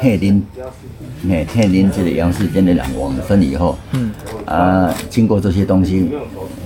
[0.00, 0.42] 替您，
[1.30, 4.10] 哎，替您这个阳世间的人往生以后，嗯，
[4.46, 6.10] 啊，经过这些东西，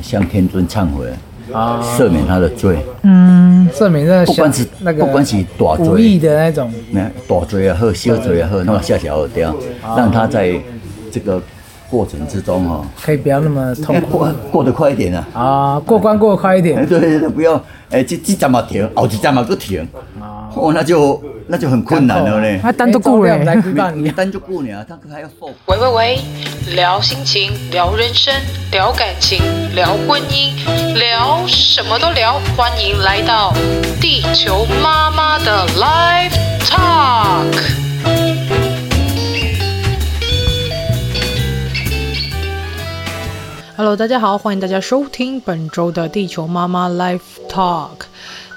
[0.00, 1.12] 向天尊忏悔，
[1.52, 9.54] 啊，赦免他的罪，嗯，赦免那个，不管是那个，不管是大罪，无意的那种，那大罪也好，小罪也好，那么下小掉，
[9.96, 10.54] 让他在
[11.10, 11.42] 这个
[11.90, 19.86] 过程之中哈，可以不要那么痛苦，过过得快一点啊，啊，过关过得快一点，对对对，不要，哎，这这站嘛停，后一站嘛不停，
[20.20, 21.22] 啊，哦，那就。
[21.46, 22.58] 那就很困难了嘞。
[22.62, 25.52] 他单独顾了，来顾你，单独顾你啊，他还要受。
[25.66, 26.18] 喂喂喂，
[26.74, 28.32] 聊心情，聊人生，
[28.70, 29.42] 聊感情，
[29.74, 30.54] 聊婚姻，
[30.94, 32.40] 聊什么都聊。
[32.56, 33.52] 欢迎来到
[34.00, 37.60] 地球妈妈的 Live Talk。
[43.76, 48.06] Hello，大家好，欢迎大家收听本周的地球妈妈 Live Talk。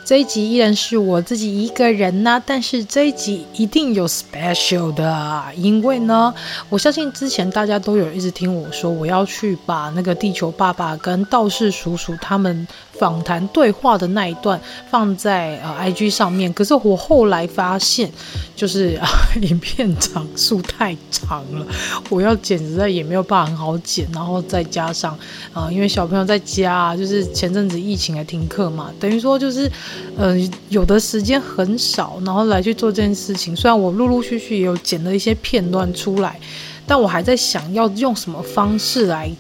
[0.08, 6.34] 这一集依然是我自己一个人呐、但是这一集一定有 special 的，因为呢，
[6.70, 12.66] 我相信之前大家都有一直听我说，我要去把那个地球爸爸跟道士叔叔他们。
[13.00, 14.60] 访谈对话的那一段
[14.90, 18.12] 放在呃 IG 上面，可是我后来发现，
[18.56, 19.08] 就是啊
[19.42, 21.66] 影片长数太长了，
[22.10, 25.18] 我要剪实在也没有办法很好剪，然后再加上
[25.54, 29.72] 啊、因为小朋友在家，就是前阵子疫情还停课嘛，等于说就是
[30.18, 30.36] 呃
[30.70, 33.56] 有的时间很少，然后来去做这件事情。
[33.56, 36.40] 虽然我陆陆续续也有剪了一些片段出来，
[36.86, 39.32] 但我还在想要用什么方式来。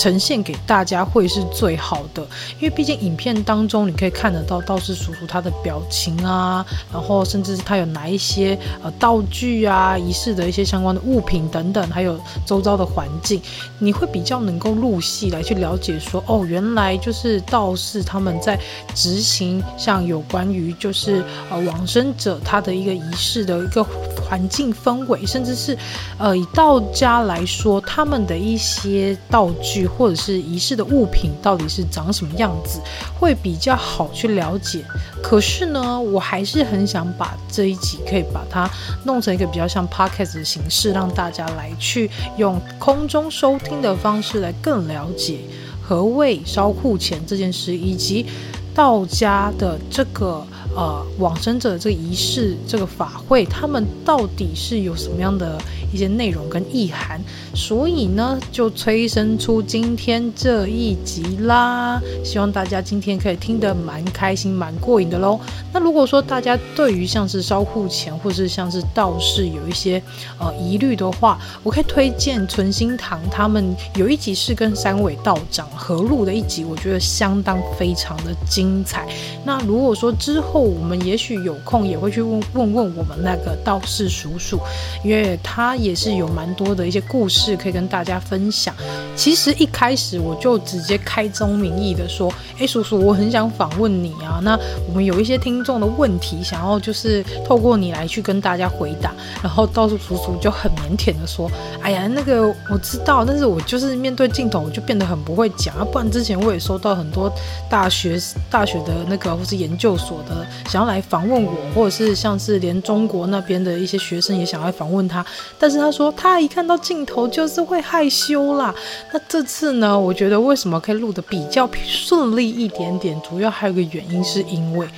[0.00, 2.22] 呈现给大家会是最好的，
[2.58, 13.42] 因为毕竟影片当中你可以看得到道士叔叔他的表情啊，然后甚至是他有哪一些呃道具啊、仪式的一些相关的物品等等，还有周遭的环境，
[13.78, 18.58] 你会比较能够入戏来去了解说，哦，原来就是道士他们在
[18.94, 25.76] 执行像有关于就是呃往生者他的一个仪式的一个环境氛围，甚至是
[26.16, 29.89] 呃以道家来说，他们的一些道具。
[29.96, 32.80] 或者是仪式的物品到底是长什么样子，
[33.18, 34.84] 会比较好去了解。
[35.22, 38.68] 可是呢，我还是很想把这一集可以把它
[39.04, 45.40] 弄成一个比较像 podcast 的形式，让大家来去用空中收听的方式来更了解
[45.82, 48.26] 何谓烧库钱这件事，以及
[48.74, 50.46] 道家的这个。
[50.76, 55.60] 呃，往生者这个仪式，这个法会，他们到底是有什么样的
[55.92, 57.20] 一些内容跟意涵？
[57.54, 62.00] 所以呢，就催生出今天这一集啦。
[62.24, 65.38] 希望大家今天可以听得蛮开心、蛮过瘾的喽。
[65.72, 70.02] 那如果说大家对于像是烧库钱，或是像是道士有一些
[70.38, 79.06] 呃疑虑的话，我可以推荐存心堂他们有一集是跟三位道长合录的一集，我觉得相当非常的精彩。
[79.44, 84.58] 那如果说之后，我们也许有空也会去问问问我们那个道士叔叔，
[85.04, 88.74] 因为他也是有蛮多的一些故事可以跟大家分享。
[89.16, 94.40] 其实一开始我就直接开宗明义的说：“哎，叔叔，我很想访问你啊。
[94.42, 94.58] 那
[94.88, 101.50] 我们有一些听众的问题，想要就是透过你来去跟大家回答。”然后道士叔叔就很腼腆的说
[101.82, 105.84] ：“哎呀，那个我知道，但是我就是面对镜头我就变得很不会讲啊。
[105.84, 107.32] 不然之前我也收到很多
[107.68, 108.20] 大学
[108.50, 115.24] 大学的那个或是研究所的。”想要来访问我，或者是像是连中国那边的一些学生也想要来访问他，
[115.58, 118.74] 但是他说他一看到镜头就是会害羞啦。
[119.12, 124.88] 那这次呢，我觉得为什么可以录得比较顺利一点点，主要还有个原因是因为，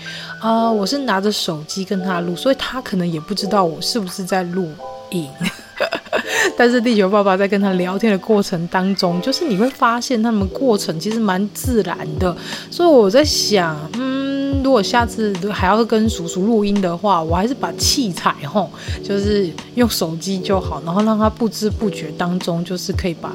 [0.40, 4.69] 啊、我是拿着手机跟他录，所以他可能也不知道我是不是在录
[5.10, 5.28] 影。
[6.56, 12.34] 但是地球爸爸在跟他聊天的过程当中，就是你会发现他们过程其实蛮自然的，
[12.70, 14.31] 所以我在想，嗯。
[14.62, 18.70] 如果下次还要跟叔叔录音的话，我还是把器材吼，
[19.03, 23.32] 就是用手机就好，然后让他不知不觉当中，就是可以把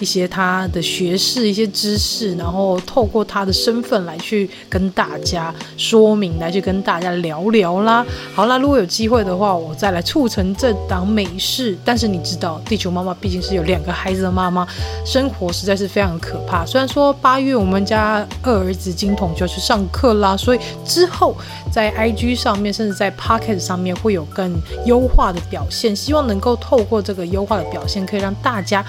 [0.00, 8.04] 一些他的学识、一些知识，然后透过他的身份来去跟大家说明，来去跟大家聊聊啦。
[8.34, 11.76] 好啦，如果有机会的话，我再来促成这档美事。
[11.84, 14.66] 但是你知道，地球妈妈毕竟是有两个孩子的妈妈，
[15.04, 16.64] 生活实在是非常可怕。
[16.66, 21.36] 虽然说八月我们家二儿子金童就要去上课啦，所以之后
[21.70, 24.54] 在 IG 上面，甚至在 Pocket 上面会有更
[24.84, 25.94] 优化的表现。
[25.94, 28.84] 希望能够透过这个优化的表现，可以让大家。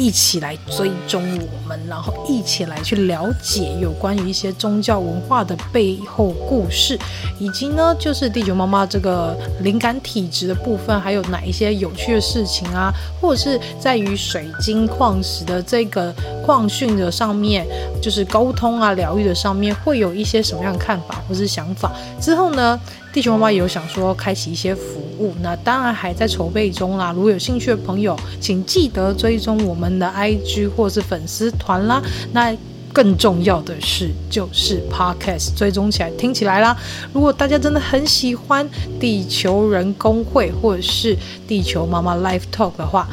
[0.00, 6.98] 一起来追踪我们，然后一起来去了解有关于一些宗教文化的背后故事，
[7.38, 16.10] 以及呢，就是地球妈妈这个灵感体质的部分，还有哪一些有趣的事情啊，或者是在于水晶矿石的这个
[16.46, 17.66] 矿训的上面，
[18.00, 21.92] 就是沟通啊、疗愈的上面，会有一些什么样的看法或是想法？
[22.18, 22.80] 之后呢，
[23.12, 27.12] 地球妈妈也有想说开启一些服务，那当然还在筹备中啦。
[27.12, 32.00] 如果有兴趣的朋友，请记得追踪我们的 IG 或是粉丝团啦。
[32.32, 32.56] 那
[32.92, 36.76] 更重要的是，就是 Podcast 追踪起来听起来啦。
[37.12, 38.68] 如果大家真的很喜欢
[38.98, 41.16] 地球人工会或者是
[41.46, 43.08] 地球妈妈 Live Talk 的话，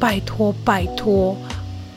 [0.00, 1.36] 拜托拜托。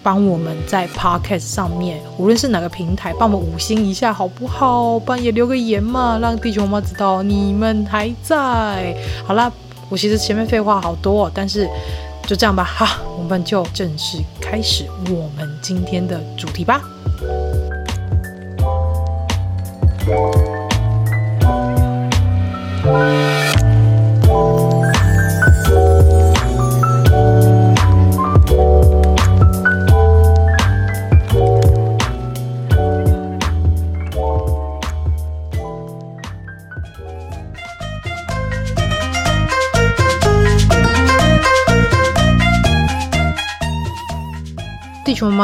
[0.04, 5.00] 帮我们在 Podcast 上面，无论是哪个平台，帮我们五星一下好不好？
[5.00, 8.96] 帮也留个言嘛，让地球妈妈知道你们还在。
[9.26, 9.52] 好啦，
[9.90, 11.70] 我其实前面废话好多哦，但是
[12.26, 12.86] 就这样吧，好，
[13.18, 16.82] 我们就正式开始我们今天的主题吧。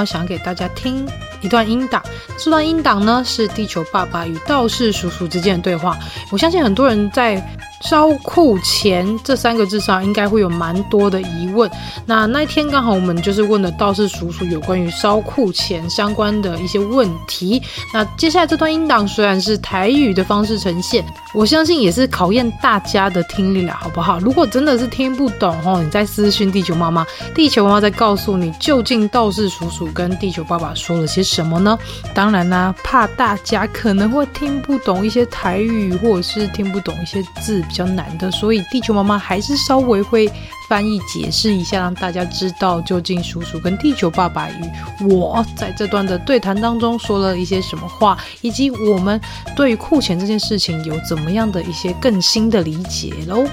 [0.06, 1.08] 想给大家听
[1.42, 2.02] 一段音档，
[2.38, 5.98] 这段音档呢是地球爸爸与道士叔叔之间的对话。
[6.32, 7.42] 我相信很多人在。
[7.82, 11.70] 烧库钱这三个字上应该会有蛮多的疑问。
[12.06, 17.62] 那那天刚好我们就是问了道士叔叔有关于烧库钱相关的一些问题。
[17.94, 24.20] 那接下来这段音档虽然是台语的方式呈现，我相信也是考验大家的听力了，好不好？
[24.20, 31.78] 如果真的是听不懂哦，你再私讯地球妈妈，地球妈妈再告诉你究竟道士叔叔跟地球爸爸说了些什么呢？
[32.14, 37.64] 当然啦，怕大家可能会听不懂一些台语，或者是听不懂一些字。
[37.68, 40.32] 比较难的，所以地球妈妈还是稍微会
[40.68, 49.20] 翻译解释一下，让大家知道究竟叔叔跟地球爸爸与我在这段的对谈当中说了一些什么话，以及我们
[49.56, 53.46] 对于库钱这件事情有怎么样的一些更新的理解喽。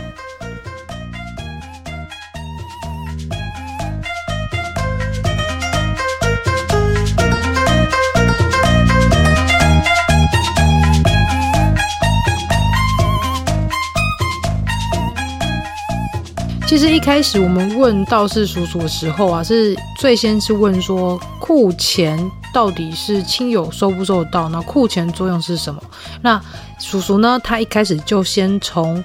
[16.74, 22.18] 其实一开始我们问道士叔叔的时候啊，是最先是问说库钱
[22.52, 24.48] 到底是亲友收不收得到？
[24.48, 25.80] 那库钱作用是什么？
[26.20, 26.44] 那
[26.80, 29.04] 叔叔呢，他一开始就先从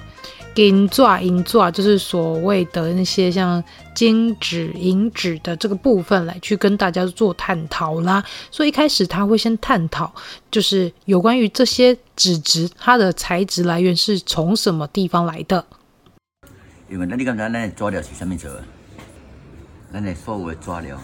[0.56, 3.62] 银纸、银纸，就是所谓的那些像
[3.94, 8.24] 金纸、银纸的这个部分来去跟大家做探讨啦。
[8.50, 10.12] 所以一开始他会先探讨，
[10.50, 15.64] 就是有关于这些纸质，它的材质来源是从什么地方来的。
[16.90, 18.50] 因为那你刚才那抓料是什么做？
[19.92, 20.98] 咱的所有的抓料，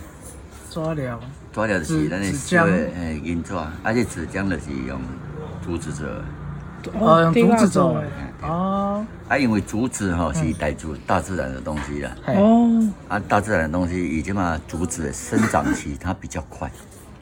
[0.70, 1.18] 抓料，
[1.52, 5.00] 抓料就是咱的小的诶银纸，而且纸浆就是用
[5.64, 6.24] 竹子做的。
[7.00, 8.08] 哦，用竹子做的。
[8.42, 9.04] 哦。
[9.28, 12.10] 啊，因为竹子吼是带住大自然的东西啦。
[12.26, 12.88] 哦。
[13.08, 16.70] 啊，大自然的东西，以及嘛，竹子的生长期它比较快。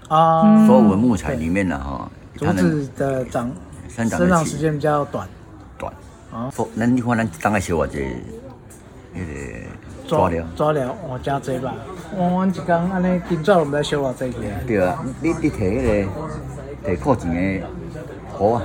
[0.09, 0.67] 啊。
[0.67, 3.51] 所有的木材里面呢，哈，竹子的长
[3.89, 5.27] 生长时间比较短。
[5.79, 5.93] 短。
[6.31, 6.51] 啊。
[6.51, 8.03] 说，那你看咱当个小伙子。
[9.15, 9.31] 那个
[10.09, 11.73] 抓料，抓料换，加济吧。
[12.17, 14.41] 我我一讲安尼，今早我们在烧偌济个。
[14.67, 16.05] 对啊，你你摕迄
[16.85, 17.67] 个摕靠钱个
[18.37, 18.63] 壶啊，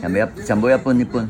[0.00, 1.28] 想不要想不要分一分？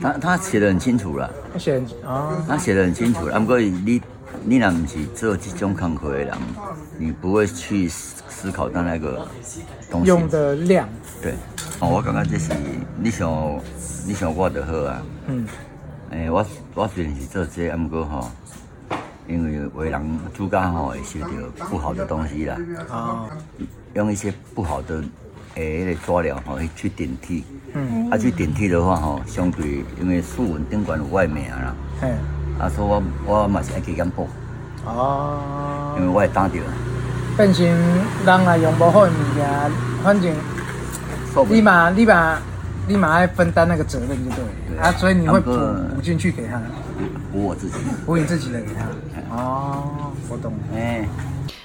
[0.00, 1.30] 他他写的很清楚了。
[1.52, 3.26] 他写啊，他写的很清楚。
[3.26, 4.02] 不过你
[4.44, 6.34] 你若不是做这种工课的人，
[6.96, 9.28] 你不会去思思考到那个
[9.90, 10.88] 东西用的量。
[11.20, 11.34] 对，
[11.80, 12.52] 哦，我感觉这是
[12.98, 13.60] 你想
[14.06, 15.02] 你想我的好啊。
[15.26, 15.46] 嗯。
[16.10, 18.30] 诶、欸，我我虽然是做这个，不过吼，
[19.26, 21.28] 因为为人主家吼会受到
[21.68, 22.56] 不好的东西啦，
[22.88, 23.28] 哦，
[23.94, 25.02] 用一些不好的
[25.54, 27.44] 诶，迄个抓了吼，去顶替。
[27.74, 28.10] 嗯。
[28.10, 31.74] 啊，去顶替的话吼，相对因为素文宾馆有外面啦。
[32.00, 32.08] 嘿。
[32.58, 34.26] 啊，所以我我嘛是爱去验报。
[34.86, 35.94] 哦。
[35.98, 36.62] 因为我会打掉。
[37.36, 39.46] 变成人啊用不好的物件，
[40.02, 40.34] 反正
[41.50, 42.38] 你嘛你嘛
[42.88, 44.44] 你嘛爱分担那个责任就对。
[44.78, 45.50] 对啊，所以你会补
[45.94, 46.62] 补进去给他。
[47.32, 47.74] 补我自己。
[48.06, 49.36] 补你自己的给他。
[49.36, 50.52] 哦，我懂。
[50.72, 51.06] 哎。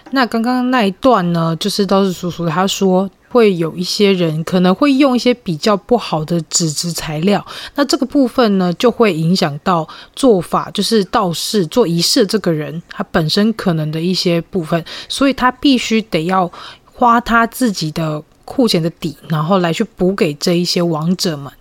[0.10, 7.43] 那刚刚那一段呢，就是道士叔叔他说会有一些人可能会用一些比较不好的纸质材料，
[7.75, 16.51] 那这个部分呢就会影响到做法，就是道士做仪式这个人他本身可能的一些部分，所以他必须得要
[16.86, 21.51] 花他自己的库钱的底，然后来去补给这一些亡者们。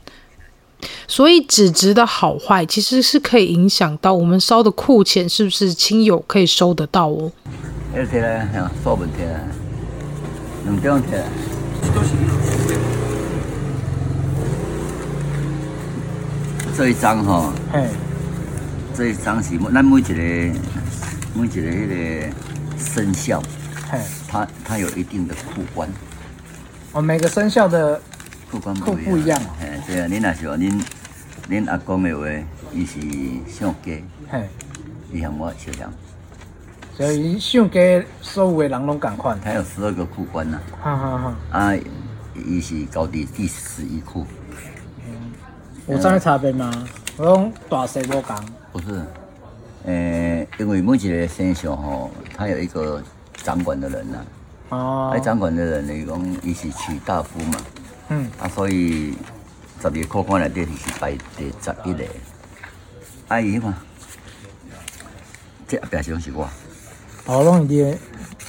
[1.07, 7.31] 所以纸质的好坏其实是可以影响到我们烧的库钱是不是亲友可以收得到哦。
[7.95, 9.41] 二天嘞，吓，数问题啊，
[10.65, 11.25] 两张天。
[16.75, 17.87] 这一张哈，嘿，
[18.95, 20.15] 这一张是咱每一个
[21.35, 22.29] 每一个迄个
[22.79, 23.43] 生肖，
[23.91, 25.87] 嘿，它它有一定的库官。
[26.93, 28.01] 哦，每个生肖的
[28.59, 29.40] 不一样。
[29.61, 30.85] 嘿，对啊，恁若是话恁
[31.49, 32.26] 恁阿公的话，
[32.73, 33.00] 伊是
[33.50, 34.49] 上家，嘿，
[35.12, 35.92] 伊向我小强。
[36.94, 40.61] 所以上家所有的人拢共款，他有十二个库官呐。
[40.82, 41.59] 哈哈哈。
[41.59, 41.75] 啊，
[42.35, 44.26] 伊是高第第十一库。
[45.06, 45.32] 嗯，
[45.88, 46.71] 有啥差别吗？
[47.16, 48.37] 我讲大细无共。
[48.73, 49.02] 不是，
[49.85, 53.02] 诶、欸，因为每一个生肖吼，他有一个
[53.42, 54.18] 掌管的人呐。
[54.68, 55.11] 哦。
[55.14, 57.59] 哎，掌管的人你讲，伊是娶大夫嘛。
[58.12, 58.31] 嗯。
[58.40, 59.14] 啊，所以
[59.81, 62.04] 十二库官内底是排第十一个。
[63.28, 63.75] 阿姨嘛，
[65.66, 66.49] 这后边就是我。
[67.25, 67.99] 好容易的。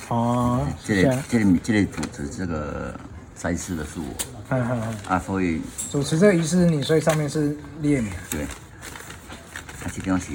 [0.09, 2.99] 哦，这个这个这个主持这个
[3.35, 4.05] 赛事的是我，
[4.49, 10.31] 嗯嗯嗯，啊，所以主持这个仪式你，所以上面是列名，对，啊，这张是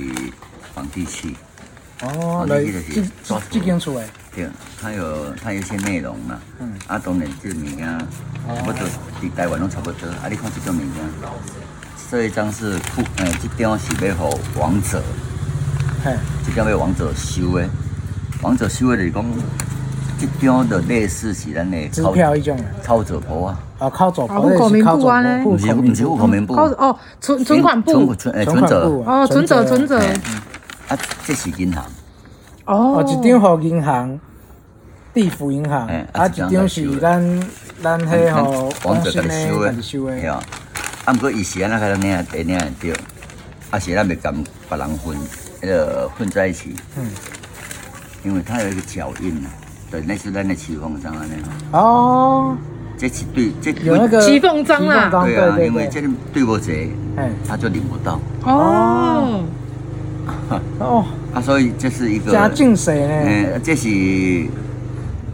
[0.75, 1.37] 皇帝漆，
[2.03, 4.49] 哦，来，这这这间厝诶，对，
[4.81, 7.99] 它有它有一些内容嘛，嗯，啊，当然这个物件，
[8.67, 11.05] 我都在台湾拢差不多，啊，你看这种物件，
[12.11, 14.15] 这一张是库，呃，这张是要给
[14.59, 15.03] 王者，
[16.05, 16.15] 嘿，
[16.47, 17.69] 这张要王者收的。
[18.43, 19.25] 王者收的，就是讲，
[20.21, 25.05] 这张的类似是咱的钞票一种啊，操作簿啊，啊，靠左，户口名簿。
[25.05, 30.01] 啊呢，不是不是户口名簿，哦，存存款簿，存存诶存折，哦，存折存折，
[30.89, 31.85] 啊，这是银行，
[32.65, 34.19] 哦，一张互银行，
[35.15, 37.43] 地府银行，啊，一张是咱
[37.83, 40.43] 咱迄号王者给收的，收的，系啊，
[41.05, 42.95] 啊，不过伊是安那个领领领掉，
[43.71, 45.17] 啊，是咱袂跟别人混，
[45.61, 47.07] 那个混在一起，嗯。
[48.25, 49.49] 因为它有一个脚印呐，
[49.93, 51.25] 对，那是咱的骑缝章啊，
[51.71, 52.57] 那哦，
[52.99, 58.21] 这是对，这有那个骑缝章啊，对啊，因为这里对不齐，哎，他就领不到。
[58.43, 59.41] 哦，
[60.81, 61.05] 哦，
[61.35, 63.15] 啊，所以这是一个加进水呢？
[63.27, 63.89] 嗯，这是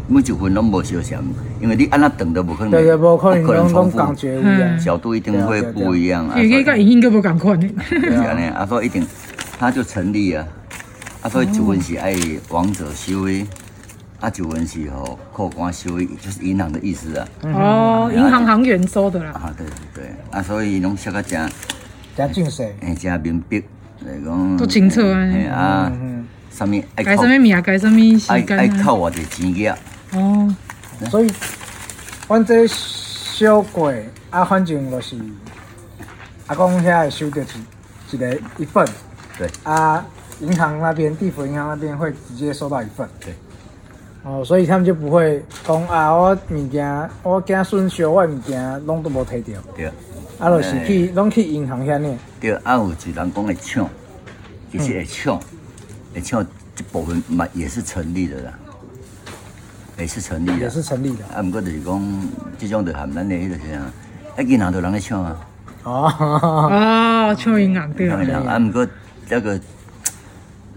[0.07, 1.23] 每一份拢无相像，
[1.61, 6.39] 因为你按那等都不可能，对对，不可能，不可能重复，嗯，角度一定会不一样啊。
[6.39, 9.07] 因为个影印都不共款， 是啊，啊，所以一定，
[9.59, 10.47] 它就成立啊。
[11.23, 12.15] 啊，所以一份是爱
[12.51, 13.47] 王者修的，
[14.21, 17.27] 啊，一份是吼库官收益，就是银行的意思啊。
[17.45, 19.31] 哦，银行行员收的啦。
[19.31, 21.49] 啊，对对对，啊，所以拢写个正
[22.15, 23.63] 正正式，诶，正明白
[24.01, 24.57] 来讲。
[24.57, 25.19] 都清楚啊。
[25.53, 25.93] 啊，
[26.51, 28.59] 上面爱改什么名，改什么时间。
[28.59, 30.19] 爱靠我的钱额。
[30.19, 30.57] 哦，
[31.11, 31.31] 所以，
[32.29, 35.17] 阮这小鬼啊，反正就是
[36.47, 38.87] 阿公遐会收到一一个一份。
[39.39, 39.49] 对。
[39.65, 40.05] 啊。
[40.41, 43.09] 银行那边，地府银行那边会直接收到一份。
[43.21, 43.33] 对。
[44.25, 49.61] 哦，所以他们就不会讲啊，我物件我惊损失，我物件拢都无摕到。
[49.77, 49.91] 对。
[50.39, 52.19] 啊，就是去拢去银行遐呢。
[52.41, 53.89] 对，啊有一人讲会抢，
[54.71, 55.41] 其实会抢，
[56.15, 58.53] 会抢这部分嘛也是成立的啦，
[59.99, 60.59] 也是成立的。
[60.59, 61.25] 也是成立的。
[61.35, 63.63] 啊，不过就是讲这种就含咱的迄个啥，
[64.37, 65.47] 啊银行都人咧抢啊。
[65.85, 66.13] 哦。
[66.19, 68.09] 哦，抢银行对。
[68.09, 68.87] 抢银行，啊，不过
[69.29, 69.61] 这个。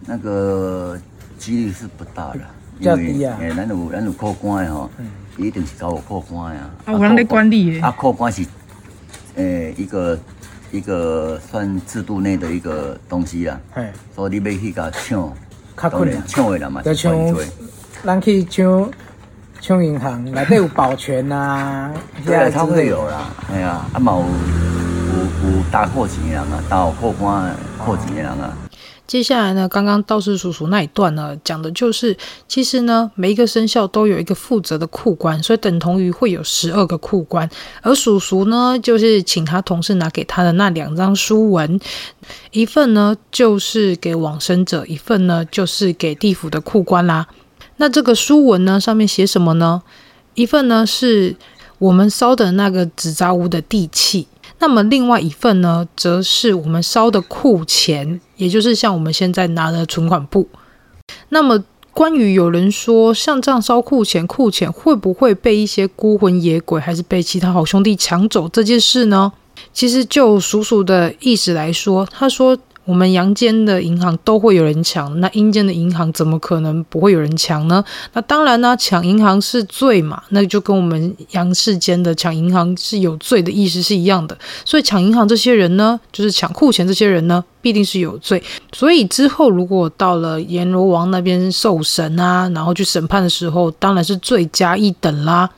[0.10, 0.98] 那个
[1.38, 2.40] 几率是不大的，
[2.80, 4.90] 因为诶，咱有咱有靠官的吼，
[5.36, 6.62] 一定是交有靠官的。
[6.62, 7.86] 啊，有人在管理的。
[7.86, 8.46] 啊，靠官是
[9.38, 10.20] 诶一个
[10.72, 13.60] 一个算制度内的一个东西啦。
[13.72, 13.88] 嘿。
[14.16, 15.34] 所以你要去甲抢，
[15.76, 16.82] 较困难，抢的人嘛。
[16.82, 17.16] 就抢，
[18.04, 18.92] 咱去抢
[19.60, 21.92] 抢银行，内底有保全呐。
[22.26, 23.34] 对啊，他会有啦。
[23.52, 28.54] 哎呀，啊嘛有有有大扣钱的人啊，大有库官扣钱的人啊。
[29.08, 37.50] 接下来呢，刚刚道士叔叔那一段呢，讲的就是，其实呢，每一个生肖都有一个负责的库官，所以等同于会有十二个库官。
[37.82, 41.80] 而叔叔呢，就是请他同事拿给他的那两张书文，
[42.52, 47.28] 一份呢就是给往生者，一份呢就是给地府的库官啦。
[47.78, 49.82] 那这个书文呢，上面写什么呢？
[50.34, 51.36] 一份呢是
[51.78, 54.28] 我们烧的那个纸扎屋的地契。
[54.60, 60.48] 那么另外一份呢，则是我们烧的库钱，也就是像我们现在拿的存款簿。
[61.30, 69.32] 那么关于有人说像这样烧库钱，库钱会不会被一些孤魂野鬼，还是被其他好兄弟抢走这件事呢？
[69.74, 72.58] 其实就叔叔的意思来说，他说。
[72.88, 77.84] 我们阳间的银行都会有人抢，那阴间的银行怎么可能不会有人抢呢？
[78.14, 84.38] 那当然呢，抢银行是罪嘛，那就跟我们阳世间的抢银行是有罪的意思是一样的。
[84.64, 88.42] 所以抢银行这些人呢，就是抢库钱这些人呢，必定是有罪。
[88.72, 95.50] 所以之后如果到了阎罗王那边受审啊，然后去审判的时候，当然是罪加一等啦。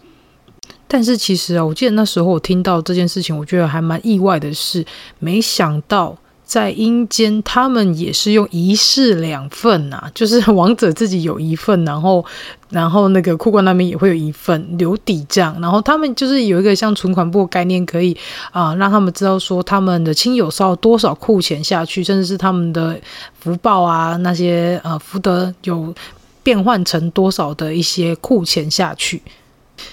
[0.88, 4.84] 但是其实啊，我记得那时候我听到这件事情，我觉得还蛮意外的是，
[5.20, 6.18] 没想到。
[6.50, 12.25] 在阴间，他们也是用一式两份呐、啊， 就是亡者自己有一份，然后，
[12.72, 18.18] 然后那个库官那边也会有一份留底这样，然后他们就是有一个像存款簿概念，可以
[18.51, 23.00] 啊、让他们知道说他们的亲友烧多少库钱下去，甚至是他们的
[23.39, 25.94] 福报啊那些呃福德有
[26.41, 29.22] 变换成多少的一些库钱下去。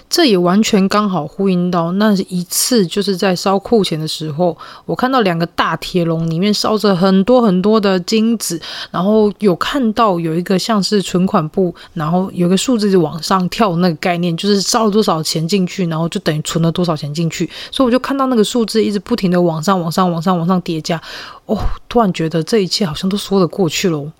[0.09, 21.01] 这也完全刚好呼应到那一次，就是在烧库钱的时候，我看到两个大铁笼里面烧着很多很多的金子，然后有看到有一个像是存款簿，然后有个数字往上跳那个概念，就是烧了多少钱进去，然后就等于存了多少钱进去，所以我就看到那个数字一直不停的往上、往上、往上、往上叠加，
[21.47, 24.13] 哦，突然觉得这一切好像都说得过去了。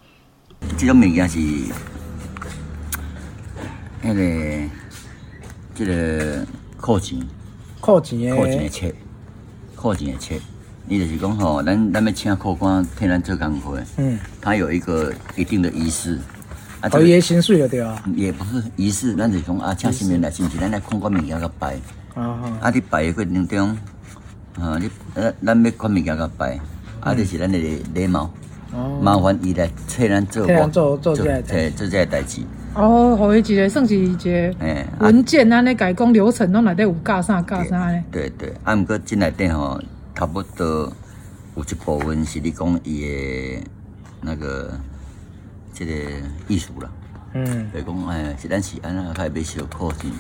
[0.77, 1.39] 这种物件是
[4.03, 4.23] 那个。
[5.77, 6.47] 这个
[6.81, 7.21] 库钱，
[7.81, 8.19] 库钱。
[8.19, 8.93] 的，库钱的册，
[9.77, 10.35] 库钱的册，
[10.87, 16.19] 你就是讲吼，咱咱要请客官替咱做工课，嗯，他有一个一定的仪式，
[16.81, 20.59] 啊，这个也薪水了对啊，也不是仪式，咱就是讲啊，请新人来，是不是？
[20.59, 21.75] 咱来看看物件个拜，
[22.15, 23.77] 啊啊，啊，你拜的过程中，
[24.59, 26.59] 啊，你呃，咱要看物件个拜，
[27.01, 28.31] 啊，这是咱的礼貌，哦，
[29.01, 32.43] 麻烦伊来替咱做，做做这个，做这个代志。
[32.75, 34.55] 哦，好，一个算是一个
[35.01, 38.05] 文件安尼改工流程拢内底有教啥教啥嘞？
[38.13, 39.81] 对对，啊，毋过进来电吼，
[40.15, 40.93] 差不多
[41.57, 43.65] 有一部分是你讲伊的
[44.21, 44.79] 那个
[45.73, 45.93] 这个
[46.49, 46.91] 艺术啦。
[47.33, 47.71] 嗯。
[47.73, 50.11] 比如讲，哎，是咱是安那开要烧库钱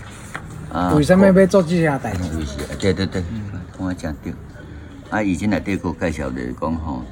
[0.72, 0.94] 啊？
[0.94, 2.30] 为什么要做这些代志？
[2.80, 3.22] 对对对，
[3.76, 4.32] 我讲对。
[5.10, 7.02] 啊，以前来电过介绍的讲吼，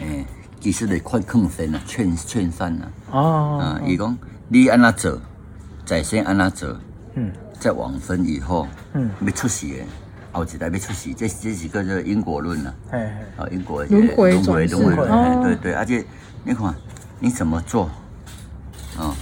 [0.00, 0.26] 诶。
[0.60, 2.92] 其实得快劝分啊，劝劝善啊。
[3.12, 3.58] 哦。
[3.62, 4.14] 啊，伊讲
[4.48, 5.18] 你安那做，
[5.86, 6.76] 在先安那做。
[7.14, 7.32] 嗯。
[7.58, 9.84] 在往生以后，嗯，要出世的，
[10.32, 12.74] 后一代要出世，这这是个叫因果论啊。
[12.90, 13.42] 嘿嘿。
[13.42, 16.04] 啊，因果轮回轮回轮回，对对，而且
[16.44, 16.74] 你看
[17.18, 17.90] 你怎么做？
[18.98, 19.14] 哦，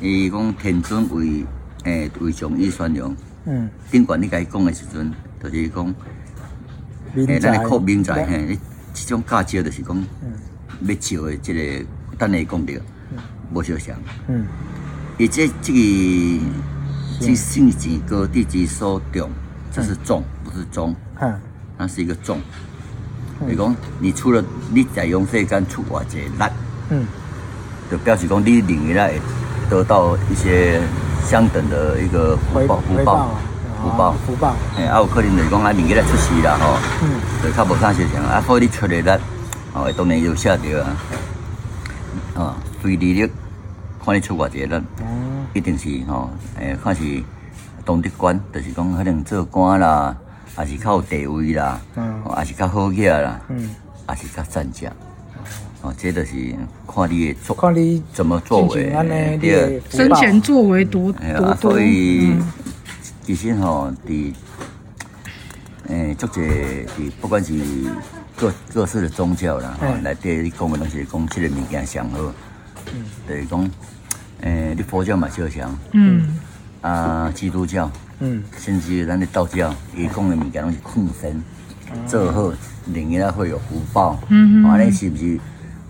[0.00, 1.46] 伊讲天尊为
[1.84, 3.16] 诶为上义宣扬。
[3.46, 3.70] 嗯。
[3.90, 5.10] 顶管你该讲的时阵，
[5.42, 5.94] 就是讲，
[7.14, 8.58] 诶，咱的靠明仔嘿，
[8.92, 9.96] 你这种教招就是讲。
[10.22, 10.32] 嗯。
[10.84, 11.84] 要招的这个，
[12.18, 12.72] 等下讲到，
[13.54, 13.94] 无相像。
[14.26, 14.44] 嗯，
[15.16, 15.78] 伊这这个
[17.20, 19.30] 即性情高低之所重，
[19.70, 20.92] 这是重，不是中。
[21.20, 21.38] 嗯，
[21.78, 22.40] 那是一个重。
[23.46, 26.52] 你讲，你出了你在用世间出外这力，
[26.90, 27.06] 嗯，
[27.88, 29.20] 就表示讲你另一内
[29.70, 30.82] 得到一些
[31.24, 33.38] 相等的一个回报，回报，
[33.82, 34.54] 福报，福报。
[34.78, 39.10] 哎，啊有可能就是讲啊，领域内出事啦吼，嗯，就较无啥事情啊，所以你出力力。
[39.74, 40.96] 哦，当然有写着啊，
[42.36, 43.30] 啊，非利率
[44.04, 44.80] 看你出偌济啦，
[45.54, 47.02] 一定是吼，诶，看是
[47.84, 50.14] 当得官，就是讲可能做官啦，
[50.54, 53.70] 还是较有地位啦，嗯，还是较好嘢啦，嗯，
[54.06, 54.92] 还是较善良，
[55.80, 56.54] 哦，这都是
[56.86, 58.90] 看你的做，看你怎么作为，
[59.40, 62.36] 第二生前作为多多，所以
[63.34, 64.34] 其实吼，伫
[65.88, 67.54] 诶，足者伫不管是。
[68.34, 72.18] 各各式的宗教啦，吼，来对你讲的东西，讲这个物件上好，
[72.92, 73.60] 嗯，就是讲，
[74.40, 76.40] 诶、欸，你佛教嘛就像，嗯，
[76.80, 81.44] 啊，基督教，嗯，甚至咱的道教，伊讲的物件拢是劝神，
[82.08, 82.52] 做好，
[82.86, 85.38] 另外会有福报，嗯嗯，啊，你是不是，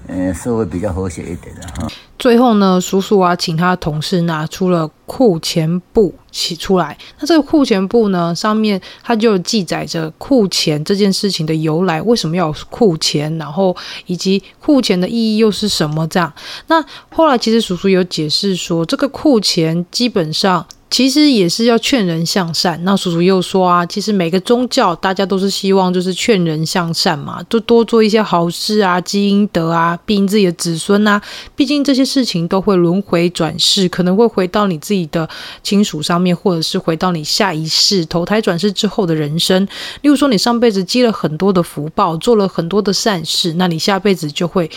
[0.09, 1.88] 诶、欸，社会比较和谐一点的哈？
[2.22, 6.96] 最后呢，叔叔啊，请他的同事拿出了库钱簿起出来。
[7.18, 16.06] 那这个库钱簿呢，上面它就记载着库钱这件事情的由来，为什么要有库钱，然后以及库钱的意义又是什么？
[16.06, 16.32] 这样。
[16.68, 16.80] 那
[17.11, 20.64] 后来其实叔叔有解释说，这个库钱基本上。
[20.92, 22.78] 其实也是要劝人向善。
[22.85, 31.18] 那叔叔又说啊，其实每个宗教大家都是希望就是劝人向善嘛，就多做一些好事啊，积阴德啊，庇荫自己的子孙啊。
[31.57, 35.26] 毕竟这些事情都会轮回转世，可能会回到你自己的
[35.62, 39.66] 亲属上面，或者是回到你下一世投胎转世之后的人生。
[40.02, 44.70] 例如说，你上辈子积了很多的福报，做了很多的善事，那你下辈子就会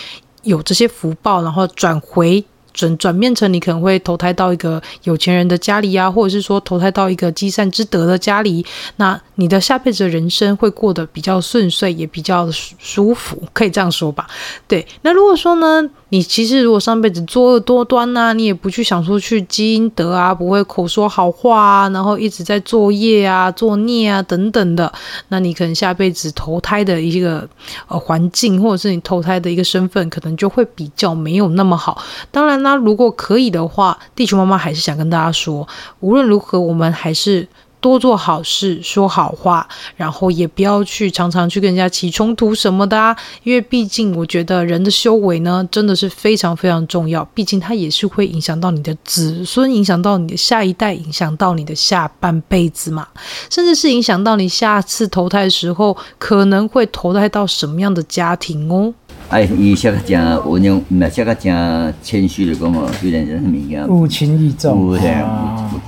[0.44, 2.42] 有这些福报，然后转回。
[2.76, 8.66] 转转变成你可能会投胎到一个有钱人的家里啊，或者是说投胎到一个积善之德的家里，
[8.98, 14.28] 那你的下辈子的人生会过得比较顺遂，也比较舒舒服，可以这样说吧？
[14.68, 14.86] 对。
[15.04, 24.92] 那如果说呢，你其实如果上辈子作恶多端呐、你也不去想说去积阴德啊，不会口说好话啊，然后一直在作业啊、作孽啊等等的，
[25.30, 27.48] 那你可能下辈子投胎的一个
[27.88, 32.04] 呃环境，或者是你投胎的一个身份，可能就会比较没有那么好。
[32.32, 32.65] 当然。
[32.66, 35.68] 那如果可以的话，地球妈妈还是想跟大家说，
[36.00, 37.48] 无论如何，我们还是
[37.80, 43.16] 多做好事，说好话，然后也不要去常常去跟人家起冲突什么的啊。
[43.44, 47.24] 因为毕竟，我觉得人的修为呢，真的是非常非常重要。
[47.36, 53.08] 毕竟它也是会影响到你的子孙，影响到你的下一代，影响到你的下半辈子嘛，
[53.52, 58.92] 甚至是影响到你下次投胎的时候，可能会投胎到什么样的家庭哦。
[59.28, 65.16] 哎，伊写个真温柔，唔系写个真谦虚的讲哦，虽然人物件无轻义重，有嘿，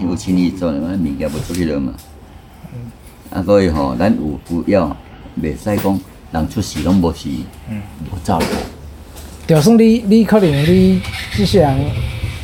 [0.02, 1.94] 有有轻易重，嘛物件无出去了嘛。
[3.30, 4.98] 啊，所以吼，咱有有要，
[5.40, 6.00] 袂使讲
[6.32, 7.30] 人出事拢无事，
[8.12, 8.46] 无照顾。
[9.46, 11.00] 就算你你可能你
[11.36, 11.78] 即世人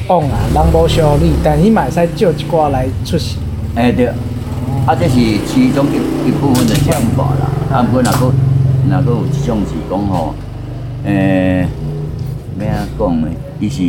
[0.08, 3.38] 旺啊，人无相你，但你嘛会使借一寡来出事。
[3.73, 4.06] 哎对，
[4.86, 5.15] 啊，这是
[5.47, 7.77] 其中一一部分的想法啦。
[7.77, 8.32] 啊，不过若阁
[8.88, 10.36] 若阁有一种是讲吼。
[11.06, 11.68] 诶，
[12.60, 13.28] 要安讲呢？
[13.60, 13.82] 伊是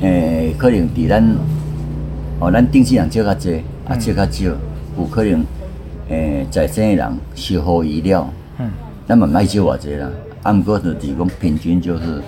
[0.00, 1.36] 诶，可能伫咱
[2.38, 4.44] 哦，咱顶世人借较济，啊借较少，
[4.96, 5.44] 有可能
[6.08, 8.28] 诶，在生诶人守护医疗，
[8.58, 8.70] 嗯，
[9.06, 10.08] 咱嘛毋爱借偌济啦。
[10.42, 12.22] 啊，毋过就是讲平均就是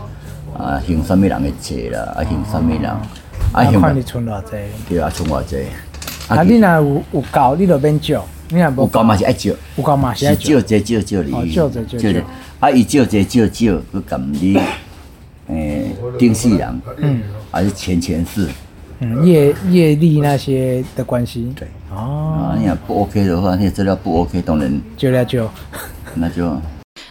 [0.54, 2.84] 啊，行啥物人诶济啦，啊行啥物人，
[3.52, 3.80] 啊行。
[3.80, 4.50] 看你存偌济。
[4.86, 5.56] 对啊，存偌济。
[6.28, 8.18] 啊，你若有有够，你着免借。
[8.50, 9.56] 你若无够嘛是爱借。
[9.76, 10.60] 有够嘛是爱借。
[10.60, 11.32] 借借借借哩。
[11.32, 12.24] 哦，借借借借。
[12.62, 12.70] 啊！
[12.70, 14.56] 伊借借借借，佮咁你，
[15.48, 17.20] 诶，丁世人，嗯，
[17.50, 18.48] 还是前前世，
[19.00, 24.80] 嗯，业业力那些的关系，对，哦，啊，你不 OK 的话，那些资料不 OK，当然。
[24.96, 25.50] 就了就，
[26.14, 26.56] 那就。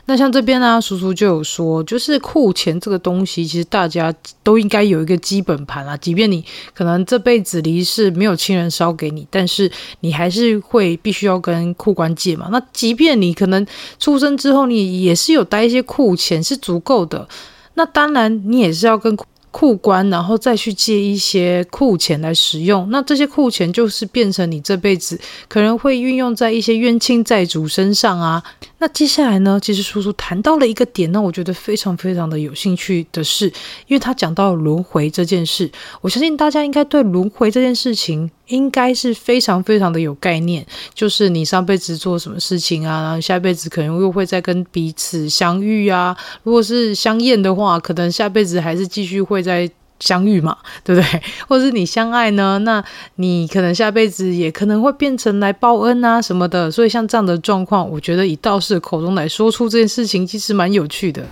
[0.05, 5.95] 那像这边呢、叔叔就有说，就是库钱这个东西，其实大家都应该有一个基本盘啊。
[5.97, 12.49] 即便你可能这辈子离世没有亲人烧给你，但是你还是会必须要跟库官借嘛。
[12.51, 13.65] 那即便你可能
[13.99, 17.27] 出生之后，你也是有带一些库钱是足够的，
[17.75, 19.17] 那当然你也是要跟。
[19.51, 28.41] 库官，然后再去借一些库钱来使用，那这些库钱就是变成你这辈子可能会运用在一些冤亲债主身上啊。
[28.79, 33.45] 那接下来呢，其实叔叔谈到了一个点，那我觉得非常非常的有兴趣的是，
[33.87, 35.69] 因为他讲到轮回这件事，
[36.01, 38.31] 我相信大家应该对轮回这件事情。
[38.51, 46.15] 应该是非常非常的有概念，就是你上辈子做什么事情啊，然后下辈子可能又会再跟彼此相遇啊。
[46.43, 51.21] 如果是相厌的话，可能下辈子还是继续会再相遇嘛，对不对？
[51.47, 52.83] 或者是你相爱呢，那
[53.15, 56.69] 你可能下辈子也可能会变成来报恩啊什么的。
[56.69, 61.23] 所以像这样的状况，我觉得以道士的口中来说出这件事情，其实蛮有趣的。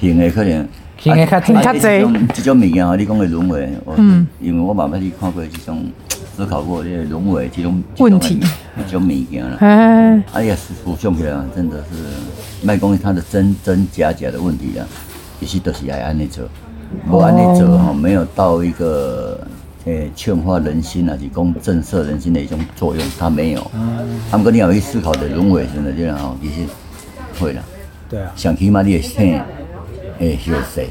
[0.00, 1.80] 行的可能，行的较真较济。
[1.80, 5.90] 这种物件啊，你讲的轮回，嗯，因为我慢慢去看过这种。
[6.40, 8.40] 思考过这些轮回这种问题，
[8.88, 9.58] 这种物件了。
[10.32, 14.86] 哎呀，实相起来真的是卖公它的真真假假的问题啊，
[15.38, 16.48] 其实都是爱安尼做，
[17.10, 19.38] 不安尼做哈，没有到一个
[19.84, 23.70] 诶劝化人心啊，是讲震慑人心的一种作用，它没有。
[24.30, 26.54] 他们跟你要去思考的轮回真的这样吼，其实
[27.38, 27.62] 会了。
[28.08, 29.38] 对啊，想起码你也听，
[30.20, 30.88] 诶，有谁？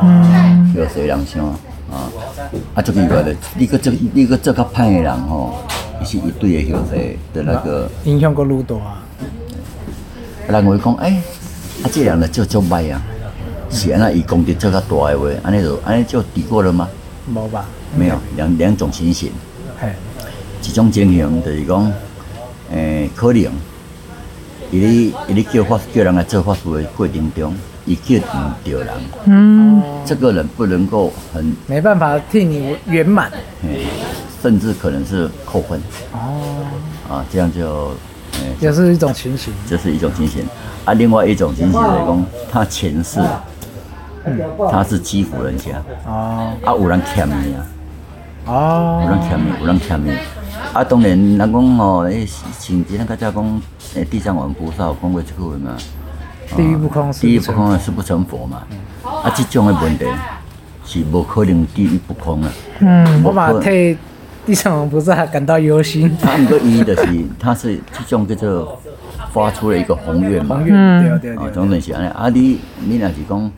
[0.00, 1.52] 嗯，有谁人想？
[1.92, 2.10] 啊，
[2.74, 5.54] 啊，这个有的，你个这你个这个派的人吼，
[6.00, 9.02] 伊是一对的有谁的那个影响个路多啊。
[10.48, 11.22] 人会讲，哎，
[11.82, 13.00] 啊，这样的就就歹啊，
[13.70, 16.88] 是安那伊功德做较大的话，安尼就安尼就抵过了吗？
[17.26, 19.30] 没吧，没有，两两种情形。
[19.78, 19.92] 嘿，
[20.62, 21.92] 一种情形就是讲，
[22.72, 23.52] 诶，可能，
[24.70, 27.54] 伊咧伊咧叫法叫人来做法事的过程中。
[27.84, 28.88] 一个唔丢人，
[29.24, 33.30] 嗯，这个人不能够很没办法替你圆满，
[34.40, 35.80] 甚至可能是扣分。
[36.12, 36.64] 哦，
[37.10, 37.92] 啊，这样就，
[38.60, 40.46] 也是一种情形，这是一种情形。
[40.84, 43.20] 啊，另外一种情形来讲，他前世，
[44.70, 47.66] 他是欺负人家，哦，啊，有人欠你啊，
[48.46, 50.10] 哦，有人欠你，有人欠你。
[50.72, 52.26] 啊，当然人讲吼，诶，
[52.58, 53.62] 前几天大家讲，
[53.94, 55.76] 诶，地藏王菩萨有讲过一句话嘛。
[56.56, 58.62] 地狱不空，地狱不空啊，誓不成佛嘛。
[59.04, 60.04] 啊，这种的问题
[60.84, 62.52] 是无可能地狱不空啊。
[62.80, 63.96] 嗯，我嘛替
[64.44, 66.16] 地藏王菩萨感到忧心。
[66.20, 68.80] 他一个意义就是，他是这种叫做
[69.32, 70.56] 发出了一个宏愿嘛。
[70.56, 71.36] 宏愿，对对对。
[71.36, 72.08] 啊，总之是安尼。
[72.08, 73.50] 啊，你你若是讲，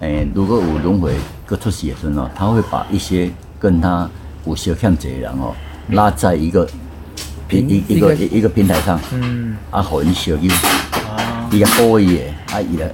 [0.00, 4.08] 诶，如果有轮回各出世的时候，他会把一些跟他
[4.46, 5.54] 有相欠债的人哦，
[5.90, 6.68] 拉在一个
[7.48, 10.48] 平一一个一个平台上，嗯，啊，互因相救。
[11.50, 12.86] 伊个故意的，啊伊来，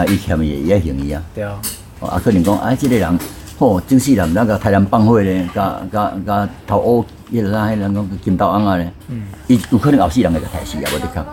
[0.00, 1.22] 啊伊欠伊，伊也还伊啊。
[1.34, 1.60] 对啊。
[2.00, 3.18] 哦，啊可能讲，啊，这个人，
[3.58, 8.92] 吼，真是人那个台南帮会咧，甲甲甲头乌，迄个那迄人讲金刀翁啊咧。
[9.08, 9.22] 嗯。
[9.48, 11.24] 伊有可能后世人会个台死啊，我得讲。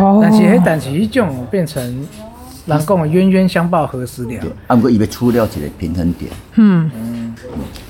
[0.00, 0.20] 哦。
[0.22, 1.82] 但是迄但是迄种变成
[2.66, 4.40] 人讲的冤冤相报何时了？
[4.68, 6.30] 啊，毋过伊要处了一个平衡点。
[6.54, 6.90] 嗯。
[6.94, 7.34] 嗯。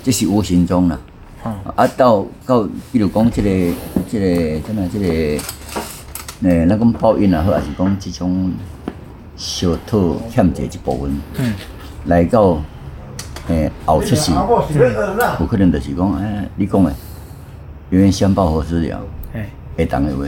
[0.03, 0.99] 这是无形中啦。
[1.43, 1.55] 哦。
[1.77, 3.75] 啊，到到，比如讲这个
[4.11, 5.43] 这个怎么这个。
[6.43, 8.53] 诶，那讲报应啊，或者是讲这种
[9.37, 11.53] 小偷欠债一部分，嗯，
[12.05, 12.59] 来到
[13.49, 16.93] 诶后出世，有可能就是讲，哎，你讲诶，
[17.91, 19.01] 冤冤相报何时了？
[19.35, 19.47] 诶，
[19.77, 20.25] 会当的话，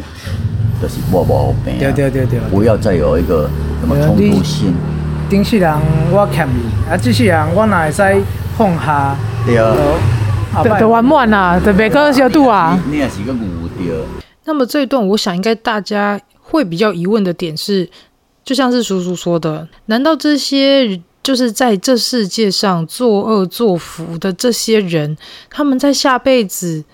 [0.83, 3.49] 就是无无病，对对对对，不要再有一个
[3.81, 4.75] 什么冲突性。
[5.29, 5.73] 顶世人
[6.11, 8.03] 我欠你，啊，这世人我哪会使
[8.59, 9.15] 放下？
[9.47, 9.73] 对啊，
[10.65, 12.77] 对对，圆满啊，对，别个小度啊。
[12.91, 13.95] 你也是个误掉。
[14.45, 17.89] 那么这一段，我想应该大家会比较疑问的点是，
[18.45, 25.17] 就像是叔叔说的，难道这些就是在这世界上作恶作福的这些人，
[25.49, 26.85] 他们在下辈子？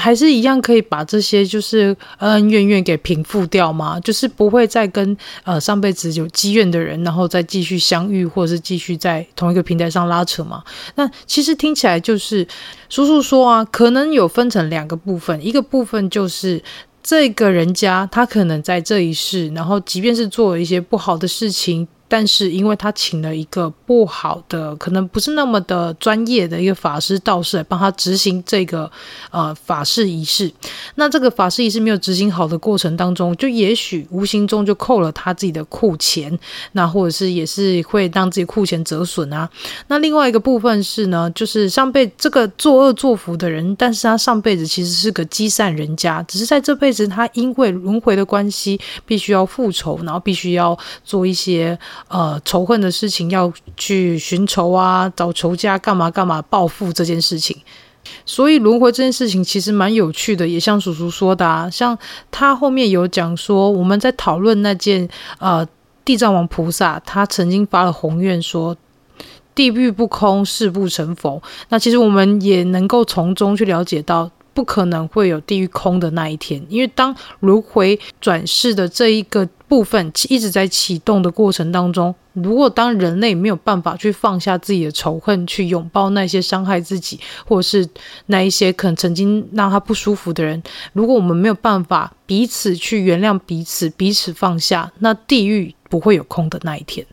[0.00, 4.00] 还是一样可以把这些就是恩恩怨怨给平复掉吗？
[4.00, 10.64] 就是不会再跟呃上辈子有积怨的人，然后再继续相遇，或者是继续在同一个平台上拉扯吗？
[10.94, 12.44] 那其实听起来就是
[12.88, 16.62] 叔叔说啊，可能有分成两个部分，一个部分就是
[17.02, 21.86] 这个人家他可能在这一世，然后即便是做了一些不好的事情。
[22.12, 28.90] 但是，因为他请了一个不好的，可能不是那么的专业的一个法师道士来帮他执行这个
[29.30, 30.52] 呃法事仪式，
[30.96, 36.36] 那这个法事仪式没有执行好的过程当中，就也许无形中就扣了他自己的库钱，
[36.72, 39.48] 那或者是也是会让自己库钱折损啊。
[39.86, 51.78] 那另外一个部分是呢，就是上辈这个作恶作福的人，但是他上辈子其实是个积善人家，只是在这辈子他因为轮回的关系，必须要复仇，然后必须要做一些。
[52.08, 57.56] 呃，仇恨的事情要去寻仇啊，找仇家干嘛干嘛报复这件事情，
[58.26, 61.96] 所以轮回这件事情其实蛮有趣的，也像叔叔说的啊，像
[62.30, 65.08] 他后面有讲说，我们在讨论那件
[65.38, 65.66] 呃
[66.04, 68.76] 地藏王菩萨他曾经发了宏愿说，
[69.54, 71.42] 地狱不空，誓不成佛。
[71.68, 74.30] 那其实我们也能够从中去了解到。
[74.52, 87.88] 不可能会有地狱空的那一天，因为当轮回转世的这一个部分一直在启动的过程当中，如果当人类没有办法去放下自己的仇恨，去拥抱那些伤害自己或者是
[88.26, 97.06] 那一些可能曾经让他不舒服的人，如果我们没有办法彼此去原谅彼此，彼此放下，那地狱不会有空的那一天。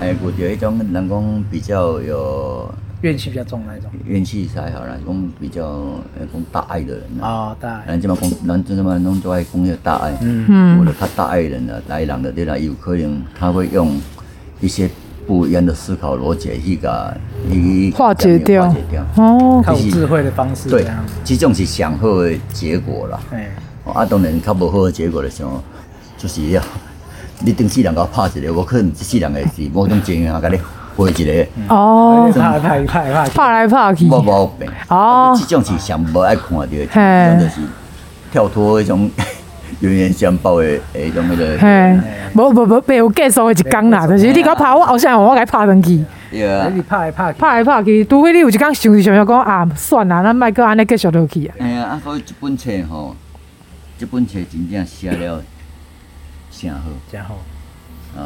[0.00, 2.72] 哎，我觉得一种人工比较有。
[3.02, 10.44] 怨气比较重那一种，怨气才好啦，讲比较呃讲大爱的人啊，哦，大爱，咱这么讲，咱这么弄就爱讲迄个大爱，嗯。
[10.48, 13.96] 嗯，或者他大爱的人啊，来人的对啦，有可能他会用
[14.60, 14.90] 一些
[15.28, 17.16] 不一样的思考逻辑去个
[17.48, 20.84] 去化解掉，化解掉，哦，靠智慧的方式，对，
[21.24, 23.50] 这种是上好的结果啦，哎，
[23.84, 25.62] 啊，当然较无好的结果的时候，
[26.16, 26.60] 就是要
[27.44, 30.58] 你等世人甲拍一个，我可能这世人的是某种经验啊，甲你。
[30.98, 32.86] 会一个哦，拍来拍去，
[33.36, 35.32] 拍来拍去，无毛病哦。
[35.38, 37.60] 这种是上无爱看到的，这种就是
[38.32, 39.08] 跳脱一种
[39.80, 41.56] 冤冤相报的诶，种那个。
[41.58, 42.00] 嘿，
[42.34, 46.04] 无无无，没有结束的一天啦，就是你甲拍我，后生我甲拍上去。
[46.30, 51.54] 对啊，你拍来拍去，拍来拍去，除非你有一天想是想想讲啊，算啦，咱莫搁安尼继续落去啊。
[51.60, 53.14] 哎呀，啊，所以这本册吼，
[53.96, 55.40] 这本册真正写了，
[56.50, 56.80] 真好，
[57.10, 57.36] 真好。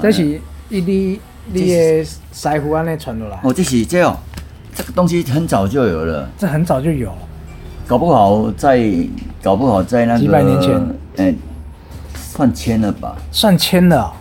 [0.01, 0.41] 这是
[0.73, 1.21] 一滴。
[1.53, 3.39] 你的师傅安尼传落来？
[3.43, 4.17] 哦，这是这样，
[4.75, 6.29] 这个东西很早就有了。
[6.39, 7.13] 这很早就有，
[7.85, 8.81] 搞不好在
[9.43, 11.37] 搞不好在那个几百年前，嗯，
[12.15, 13.17] 算千了吧？
[13.33, 14.13] 算千了、哦，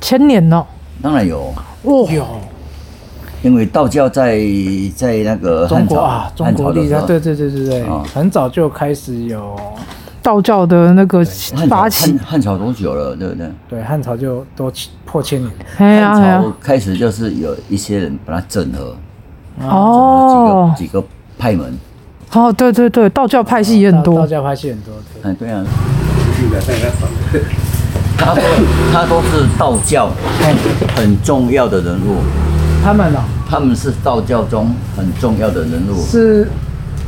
[0.00, 0.66] 千年哦，
[1.00, 2.26] 当然有，哦，有。
[3.42, 4.38] 因为道教在
[4.94, 7.20] 在那个中国啊，中国历代，汉朝的时候。
[7.20, 9.56] 对对对对对，啊很早就开始有，
[10.26, 11.24] 道教的那个
[11.68, 13.14] 发起汉，汉朝多久了？
[13.14, 13.48] 对不对？
[13.68, 14.72] 对汉朝就都
[15.04, 18.96] 破千年，汉，朝开始就是有一些人把它整合，
[19.64, 21.04] 哦几个几个
[21.38, 21.72] 派门。
[22.32, 25.64] 哦，对对对，道教派系也很多道多，教派系很多，对哎，对啊。
[28.18, 28.42] 他都
[28.92, 30.10] 他都是道教
[30.96, 32.16] 很重要的人物，
[32.82, 36.48] 他们呢他们是道教中很重要的人物，是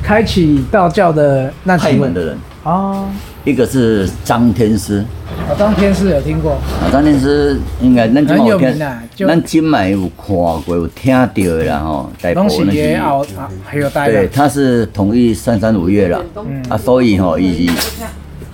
[0.05, 2.39] 开启道教的那派门的人。
[2.69, 3.07] 哦，
[3.47, 5.03] 一个是张天师，
[5.49, 16.21] 啊，张天师有听过，啊，张天师应该咱今很有名啊就咱今麦有看过有听到的啦吼，大部东西也熬啊，还有大对，他是统一三山五岳啦，
[16.69, 17.75] 啊，所以吼，伊是，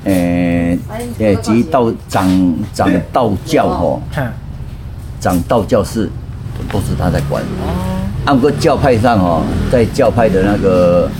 [0.04, 0.78] 诶，
[1.18, 4.32] 诶，及道长长道教吼，看
[5.18, 6.08] 长道教士
[6.70, 7.42] 都是他在管。
[8.26, 11.10] 按个教派上哦，在教派的那个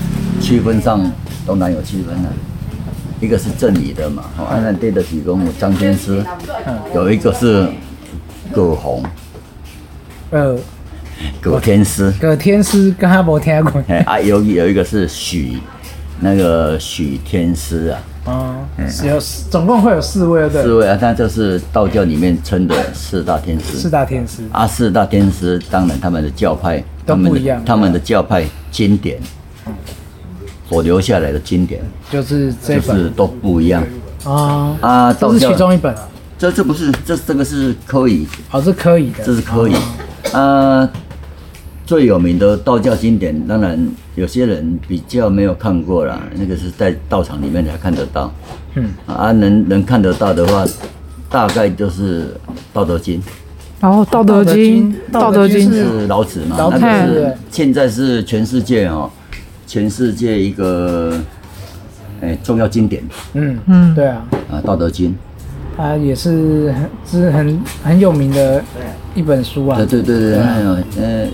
[0.41, 1.05] 区分上，
[1.45, 2.33] 都难有区分了。
[3.25, 6.23] 一个是正理的嘛，哦，按照对得起公张天师，
[6.95, 7.67] 有一个是
[8.53, 9.03] 葛洪，
[10.31, 10.55] 呃，
[11.41, 15.59] 葛天师，葛天师跟他没听过，哎啊，有有一个是许，
[16.21, 18.55] 那个许天师啊，哦，
[19.05, 19.19] 有
[19.51, 23.79] 总共会有四位，对四，位啊，他就是道教里面称的四大天师。
[23.79, 29.19] 四大天师，啊，四大天师，当然他们的教派都不一样他们的教派经典
[30.75, 33.85] 所留下来的经典，就是这本就是都不一样
[34.25, 35.13] 啊，啊。
[35.13, 39.75] 这是道教其中一本啊，这这不是这这个是可以，哦，是可以的，这是可以
[40.33, 40.89] 啊。
[41.87, 43.79] 最有名的道教经典，当然
[44.17, 48.33] 有些人比较没有看过啦，那个是在道场里面才看得到。
[48.75, 50.65] 嗯，啊，能能看得到的话，
[51.31, 52.25] 大概就是
[52.73, 53.21] 《道德经》。
[53.81, 59.11] 然后《道德经》《道德经》是是老子嘛，老子那个是现在是全世界哦，
[59.67, 61.21] 全世界一个
[62.21, 63.03] 哎重要经典。
[63.35, 63.95] 嗯嗯。
[63.95, 65.15] 对啊，啊，《道德经。
[65.77, 68.63] 它也是很是很很有名的
[69.13, 69.77] 一本书》啊。
[69.77, 71.27] 对，对对对，还有呃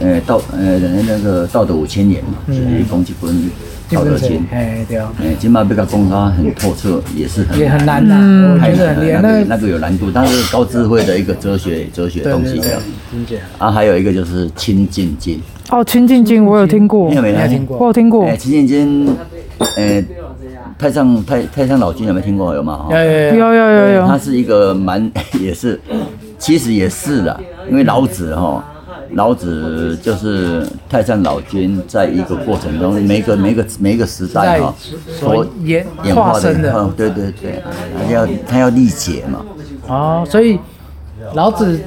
[0.00, 4.40] 呃道呃那个道德五千年嘛，是讲一本《基本上道德经》。
[4.50, 12.70] 哎对啊，哎，今嘛要甲讲它很透彻，也是很也很难呐，我太觉得很厉害，难那个那那个有难度，它是高智慧的一个哲学哲学东西对对
[13.28, 15.38] 这样。，啊，还有一个就是《清净经》。
[15.74, 17.08] 哦，《清净经》我有听过。
[17.08, 17.48] 你，有没有？
[17.48, 17.76] 听过。
[17.78, 18.24] 我有听过。
[18.26, 19.16] 哎，，清净经，
[19.76, 20.04] 呃，
[20.78, 22.54] 太上太太上老君有没有听过？
[22.54, 22.86] 有吗？
[22.90, 22.96] 有
[23.34, 23.88] 有有。
[23.94, 25.10] 有他是一个蛮
[25.40, 25.80] 也是，
[26.38, 28.64] 其实也是的，因为老子哈，
[29.14, 34.72] 老子就是太上老君，在一个过程中，每一个每一个每一个时代哈，
[35.18, 36.52] 所演演化的。
[36.52, 37.60] 嗯，对对对，
[37.98, 39.44] 他要他要历劫嘛，
[39.88, 40.56] 哦，所以
[41.34, 41.80] 老子，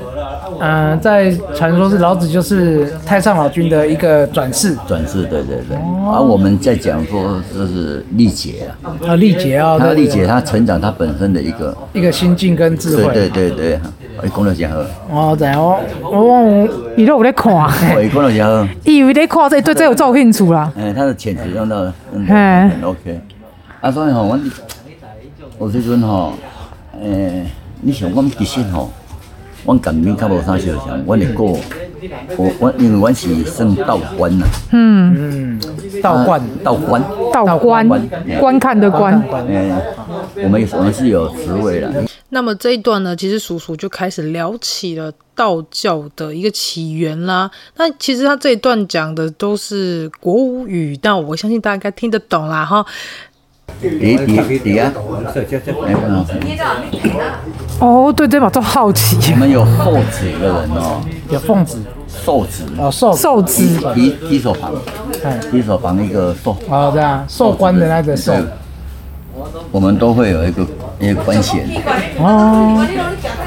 [0.59, 5.77] 嗯、在传说是老子就是太上老君的一个转世，转世，对对对，
[6.11, 13.13] 而我们在讲说就是历劫啊，啊，历劫啊，他对历劫他成长他本身的一个，一个心境跟智慧。
[13.13, 13.79] 对对对对，
[14.23, 14.77] 你讲得真好，
[15.11, 18.67] 哦，知道我我我伊都有在看，我讲得真好。
[18.83, 22.35] 伊以为在看这对这有照兴趣啦，哎，他的潜质用到嗯嘿。
[22.69, 23.21] 很 OK。
[23.79, 24.39] 啊，所以吼，我
[25.59, 26.33] 我时阵吼，
[26.99, 27.45] 诶，
[27.81, 28.89] 你想阮其实吼，
[29.67, 31.59] 阮感觉较无啥相像，阮会过，
[32.37, 35.59] 我我因为阮是算道观呐，嗯，
[36.01, 36.39] 道观。
[36.39, 37.03] 啊道观，
[37.33, 37.85] 道观。
[38.39, 38.57] 观。
[38.57, 39.21] 看的观。
[39.49, 39.77] 嗯，
[40.43, 47.51] 我们我们是有职位的，那么这一段呢，其实叔叔就开始聊起了道教的一个起源啦。
[47.75, 52.85] 那其实他这一段讲的都是国语，但我相信大家应该听得懂啦哈。
[53.81, 54.93] 第第第啊，
[55.85, 56.25] 哎，不能
[57.79, 59.17] 哦，对这把都好奇。
[59.33, 63.63] 我，们有受子的人哦，有凤子，寿子，哦，寿寿子。
[63.95, 64.71] 一一手旁，
[65.23, 66.57] 哎，提手旁一个寿。
[66.69, 68.33] 哦，对啊，寿官的那个寿，
[69.71, 70.65] 我们都会有一个
[70.99, 71.67] 一个官衔，
[72.19, 72.83] 哦，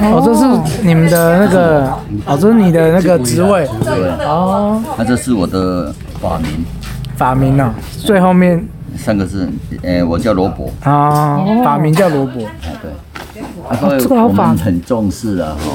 [0.00, 1.92] 哦，这是你们的那个，
[2.26, 6.64] 哦，这是你的那个职位，对，哦，那这是我的法名，
[7.16, 8.64] 法名哦，最后面，
[8.96, 9.48] 三个字，
[9.82, 15.70] 呃，我叫罗伯，啊，法名叫罗伯，哎对，啊，所以我们很重视啊，哈，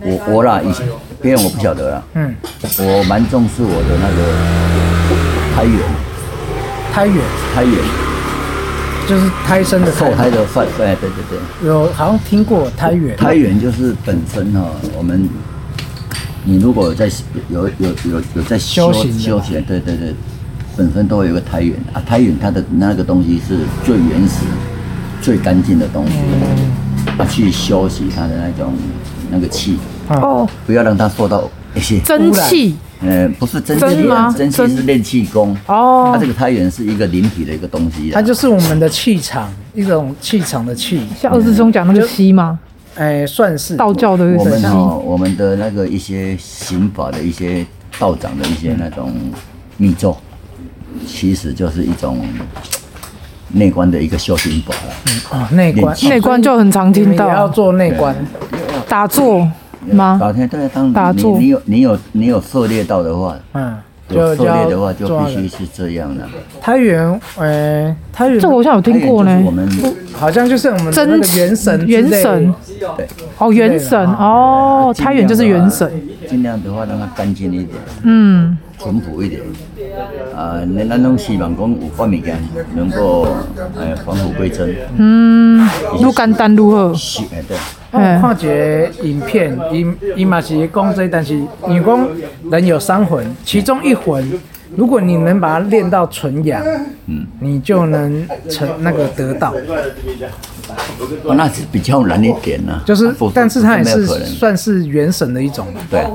[0.00, 0.86] 我我啦，以前
[1.20, 2.34] 别人我不晓得啦，嗯，
[2.78, 4.22] 我蛮重视我的那个
[5.54, 5.80] 胎源，
[6.92, 7.22] 胎源。
[7.54, 7.78] 胎源，
[9.06, 14.64] 就是胎生的受胎的算，哎，对对对，有好像听过胎源，胎源就是本身哈，
[14.96, 15.28] 我们
[16.44, 17.10] 你如果有在
[17.50, 19.18] 有有有有在修修行的。
[19.18, 20.14] 修行，对对对，
[20.76, 24.44] 本身都会有一个胎源啊，胎源它的那个东西是最原始、
[25.20, 26.12] 最干净的东西。
[27.18, 28.72] 啊去修习它的那种
[29.30, 29.76] 那个气，
[30.08, 32.74] 哦，不要让它受到一些蒸汽。
[33.00, 34.34] 呃，不是蒸汽蒸吗？
[34.36, 35.54] 蒸汽是练气功。
[35.66, 38.10] 哦，它这个胎元是一个灵体的一个东西。
[38.10, 41.02] 它就是我们的气场，一种气场的气。
[41.20, 42.58] 像二师兄讲那个吸吗？
[42.94, 44.24] 哎，算是道教的。
[44.24, 47.66] 我们哦，我们的那个一些刑法的一些
[47.98, 49.12] 道长的一些那种
[49.76, 50.16] 密咒，
[51.06, 52.18] 其实就是一种
[53.48, 54.92] 内观的一个修行法了。
[55.30, 57.28] 哦，内观，内观就很常听到。
[57.28, 58.14] 要做内观，
[58.88, 59.46] 打坐。
[59.90, 60.16] 吗？
[60.20, 63.76] 打天对，当打坐，你有你有你有涉猎到的话，嗯，
[64.10, 66.24] 有涉猎的话就必须是这样的。
[66.60, 69.42] 胎元，呃，太原，这我好像有听过呢。
[69.44, 69.68] 我们
[70.12, 72.54] 好像就是我们真元神，元神，
[72.96, 75.90] 对，哦，元神，哦，太原就是元神。
[76.28, 77.70] 尽量的话让它干净一点，
[78.04, 79.40] 嗯，淳朴一点。
[80.34, 82.36] 啊，恁咱拢希望讲有法物件
[82.74, 83.26] 能够
[83.76, 84.74] 呃返璞归真。
[84.96, 85.64] 嗯，
[86.00, 86.92] 愈简单愈好。
[86.94, 87.56] 是，对。
[87.92, 92.08] 我看一个影片，伊伊嘛是讲这，但是伊讲
[92.50, 94.40] 人有三魂，其中一魂，
[94.76, 96.62] 如果你能把它练到纯阳，
[97.06, 99.52] 嗯，你就能成那个得到。
[101.24, 102.80] 哦，那是比较难一点呢。
[102.86, 105.66] 就是，但是它也是算是元神的一种。
[105.90, 106.06] 对，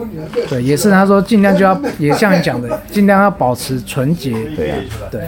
[0.49, 4.31] 对，也是他说尽量就要， 也像你讲的，尽量要保持纯洁。
[4.55, 4.77] 对啊，
[5.11, 5.21] 对。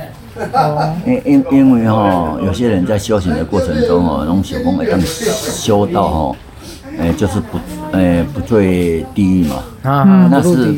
[0.54, 6.36] 哦，因因因为哈，有些人在修行的过程中哦，那种小功会当修到哈，
[6.98, 7.60] 哎，就是不，
[7.92, 9.56] 哎，不坠地狱嘛。
[9.84, 10.74] 啊，那是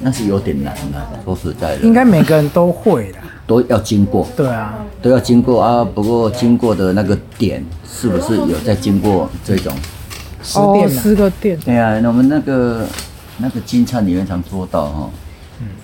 [0.00, 1.82] 那是有点难的，说实在的。
[1.82, 3.18] 应该每个人都会的。
[3.46, 4.26] 都要经过。
[4.36, 5.82] 对啊，都要经过啊。
[5.82, 9.72] 不过经过的那个点，是不是有在经过这种？
[10.54, 11.58] 哦，十个点。
[11.60, 12.86] 对啊，我们那个
[13.38, 15.10] 那个金灿里面常说到哈。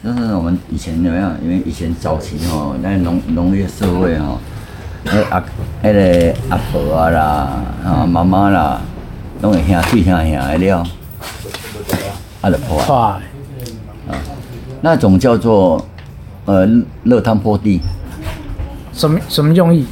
[0.05, 1.35] 就是我们以前怎么样？
[1.43, 4.39] 因为以前早期吼，那农农业社会吼，
[5.03, 5.43] 那阿
[5.83, 8.81] 那个阿婆啊啦，啊妈妈啦，
[9.43, 10.87] 拢会兄弟兄兄的了，
[12.41, 13.21] 啊就破啊，
[14.85, 15.83] 那种叫做
[16.45, 16.69] 呃
[17.05, 17.81] 热汤破地。
[18.93, 19.87] 什么什么用意？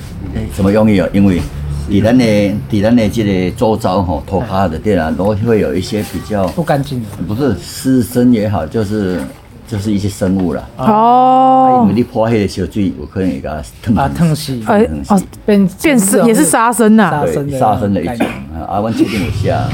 [0.54, 1.08] 什么用意啊？
[1.14, 1.40] 因为
[1.88, 9.18] 底咱的底咱的这个周遭吼，拖趴的地啊，都会有一些比较不干净的，不是湿身也好，就是。
[9.64, 18.26] 就是一些生物了哦，因为你泼黑的小水，我可能给它烫啊烫死，哎哦变变色也是杀生呐，对杀生的一种
[18.68, 18.78] 啊。
[18.78, 19.66] 我确定一下，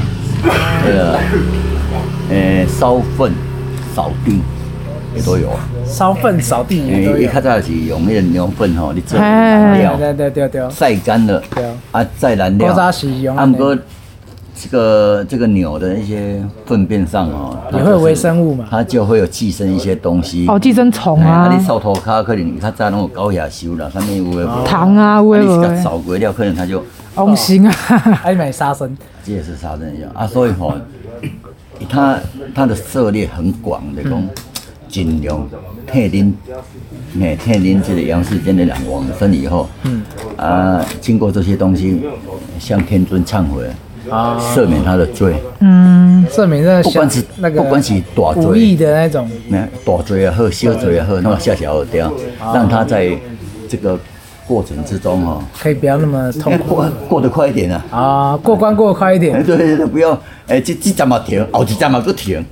[0.85, 1.19] 那个
[2.29, 3.33] 呃烧粪
[3.93, 4.39] 扫地
[5.15, 7.17] 也都有啊，烧粪扫地也都有。
[7.17, 11.41] 一开始是用那个牛粪吼，你做燃料，对对对对，晒干了，
[11.91, 12.73] 啊再燃料，
[13.35, 13.77] 按哥。
[14.61, 20.45] 这个这个牛的一些粪便上哦，也会有微生物嘛，它就会有寄生一些东西。
[20.49, 21.47] 哦，寄生虫啊。
[21.47, 25.29] 啊，你扫涂骹可能它在那种高压修了，上面有个糖啊，有
[25.61, 26.83] 个扫过料，可能它就
[27.15, 27.71] 恶心啊，
[28.21, 30.11] 还买杀生，这也是杀生一样。
[30.13, 30.27] 啊。
[30.27, 30.73] 所以吼，
[31.87, 32.17] 它
[32.53, 34.21] 它的涉猎很广的，讲
[34.89, 35.47] 尽量
[35.89, 36.35] 替您，
[37.21, 40.01] 哎替您这个杨世间的人往生以后，嗯
[40.35, 42.01] 啊，经过这些东西
[42.59, 43.63] 向天尊忏悔。
[44.09, 45.35] 啊，赦免他的罪。
[45.59, 49.29] 嗯，赦免那不管是那个，不管是大罪，无意的那种，
[49.85, 52.11] 大罪也好，小罪也好，那么下小掉，
[52.51, 53.15] 让他在
[53.67, 53.99] 这个
[54.49, 57.85] 过程之中哦，可以不要那么痛苦，过过得快一点啊。
[57.91, 59.41] 啊，过关过得快一点。
[59.45, 62.43] 对对对，不要，哎，这这站嘛停，后几站嘛不停。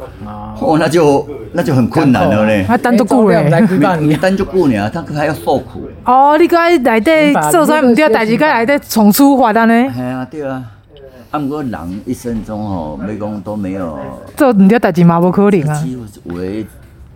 [0.59, 2.63] 哦，那就那就很困难了嘞。
[2.67, 3.59] 他 单独过来，
[3.99, 5.89] 你单独过呢，他还要受苦。
[6.05, 9.91] 哦，你该来得做啥唔对，代志该来得重出发的呢？
[9.95, 10.63] 系啊，对啊。
[11.31, 13.97] 啊，不过人一生中吼，每讲都没有
[14.37, 15.83] 做唔对代志嘛，无可能啊。
[16.25, 16.65] 微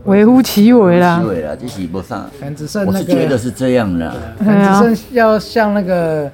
[0.05, 1.19] 微乎其微啦。
[1.21, 2.25] 其微啦，这是无啥。
[2.55, 2.97] 只剩那个。
[2.97, 4.13] 我是觉得是这样的。
[4.39, 6.31] 只剩要像那个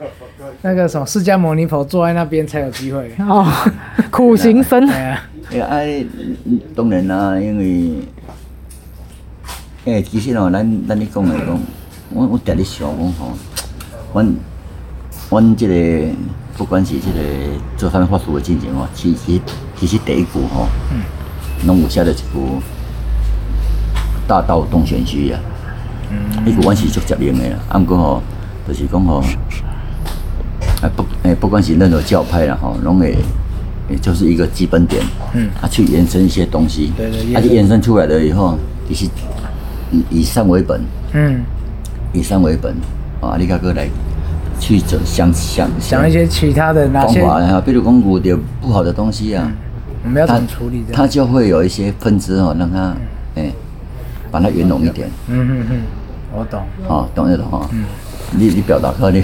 [0.61, 3.11] 那个什么释迦牟尼佛坐在那边才有机会。
[3.19, 3.45] 哦，
[4.09, 4.87] 苦行僧。
[4.89, 5.19] 哎
[5.51, 6.05] 呀，哎，
[6.75, 7.91] 当然啦，因为，
[9.85, 11.59] 哎，其实哦，咱咱你讲来讲，
[12.09, 13.31] 我我常咧想讲吼，
[14.13, 14.35] 阮
[15.29, 16.07] 阮这个。
[16.57, 17.19] 不管是这个
[17.77, 19.39] 做啥物法术的进程哦，其实
[19.75, 20.65] 其实第一句吼，
[21.67, 22.39] 拢有写了一部
[24.27, 25.39] 《大道东玄虚》啊，
[26.45, 27.55] 伊个关系足接应的啦。
[27.69, 28.21] 啊，毋过吼，
[28.67, 29.23] 就是讲吼，
[30.81, 33.15] 啊不，诶，不管是任何教派啦吼，拢会，
[34.01, 35.01] 就是一个基本点，
[35.33, 38.57] 嗯，啊去延伸一些东西，对对，啊去延伸出来了以后，
[38.87, 39.05] 其实
[39.91, 40.81] 以以善为本，
[41.13, 41.41] 嗯，
[42.13, 42.75] 以善为本，
[43.21, 43.87] 啊，你个个来。
[44.59, 47.21] 去走想想想一些其他的那些？
[47.21, 49.51] 方法啊，比如讲有点不好的东西啊，
[50.03, 50.83] 我们要怎么处理？
[50.91, 52.95] 它就会有一些分支哦，让它
[53.35, 53.51] 哎，
[54.31, 55.09] 把它圆融一点。
[55.27, 55.81] 嗯嗯嗯，
[56.33, 56.61] 我懂。
[56.87, 57.69] 哦，懂就懂哈。
[57.73, 57.85] 嗯。
[58.31, 59.23] 你你表达快点，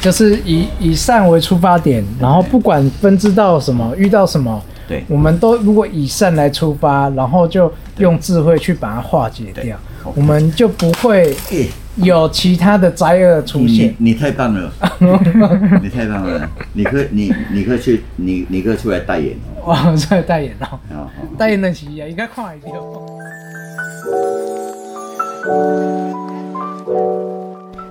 [0.00, 9.76] 就是以以善为出发点，然后不管分支到什么，遇到什么，对，我们都如果以善来出发，然后就用智慧去把它化解掉，
[10.14, 11.36] 我们就不会
[11.96, 13.92] 有其他的灾厄出现。
[13.98, 14.72] 你太棒了，
[15.82, 20.78] 你太棒了，你可以你你可以去你你可以出来代言哦，出来代言哦，
[21.38, 22.68] 代言的企业应该看会着。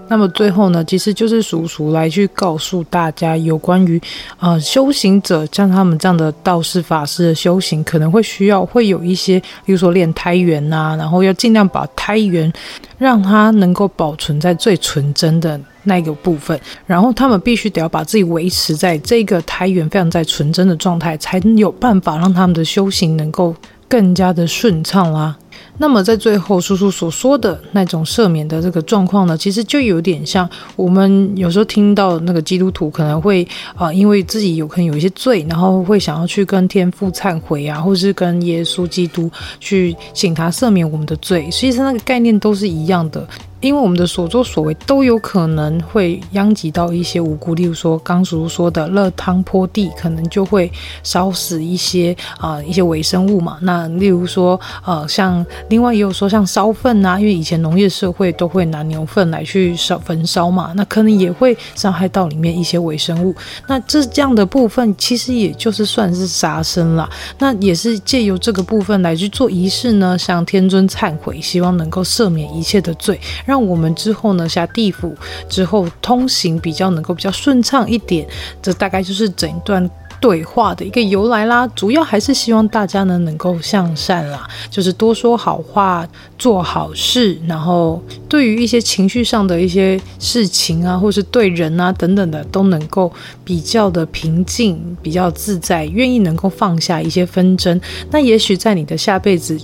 [0.10, 4.02] 那么最后呢，其实就是叔叔来去告诉大家有关于
[4.40, 12.52] 呃修行者，像他们这样的道士法师的修行，可能会需要会有一些，比如说练胎元呐、然后要尽量把胎元
[12.98, 23.56] 让它能够保存在最纯真的那个部分，然后他们必须得要把自己维持在这个胎元非常在纯真的状态，才有办法让他们的修行能够
[23.90, 25.36] 更加的顺畅啦。
[25.80, 43.28] 那么在最后，叔叔所说的那种赦免的这个状况呢，其实就有点像我们有时候听到那个基督徒可能会啊、因为自己有可能有一些罪，然后会想要去跟天父忏悔啊，或是跟耶稣基督去请他赦免我们的罪，其实那个概念都是一样的。
[43.60, 50.72] 因为我们的所作所为都有可能会殃及到一些无辜，例如说刚叔叔说的热汤泼地，可能就会
[51.04, 53.58] 烧死一些啊、一些微生物嘛。
[53.62, 63.36] 那例如说呃像另外也有说像烧粪啊，因为以前农业社会都会拿牛粪来去烧焚烧嘛，那可能也会伤害到里面一些微生物。
[63.68, 67.10] 那这这样的部分其实也就是算是杀生啦。
[67.40, 73.20] 那也是借由这个部分来去做仪式呢，向天尊忏悔，希望能够赦免一切的罪。
[73.48, 75.16] 让我们之后呢，下地府
[75.48, 78.28] 之后通行比较能够比较顺畅一点，
[78.62, 79.90] 这大概就是整段
[80.20, 81.66] 对话的一个由来啦。
[81.70, 86.06] 主要还是希望大家呢能够向善啦，就是多说好话，
[86.38, 93.10] 做好事，然后对于一些情绪上的一些事情啊，或是对人啊等等的，都能够
[93.46, 97.80] 比较的平静，比较自在，愿意能够放下一些纷争。
[98.12, 99.58] 那也许在你的下辈子。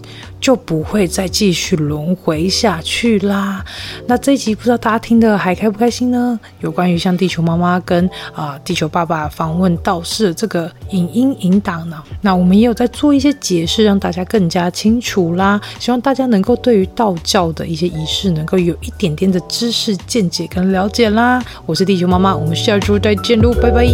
[0.43, 3.63] 就不会再继续轮回下去啦。
[4.07, 6.37] 那这一集不知道大家听得还开不开心呢？
[6.59, 15.61] 有关于像地球妈妈跟啊、地球爸爸访问道士这个影音引导呢，那我们也有在做一些解释，让大家更加清楚啦。
[15.79, 21.41] 希望大家能够对于道教的一些仪式，能够有一点点的知识见解跟了解啦。
[21.65, 23.87] 我是地球妈妈，我们下周再见喽，拜拜。